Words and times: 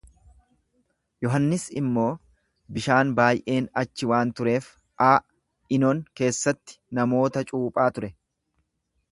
Yohannis 1.25 1.65
immoo 1.81 2.05
bishaan 2.77 3.11
baay'een 3.19 3.69
achi 3.83 4.09
waan 4.13 4.33
tureef 4.41 4.73
Ainon 5.11 6.03
keessatti 6.21 6.81
namoota 7.01 7.47
cuuphaa 7.53 7.91
ture. 7.99 8.15